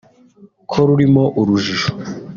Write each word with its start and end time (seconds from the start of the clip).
ko 0.69 0.77
rurimo 0.87 1.23
urujijo 1.41 1.91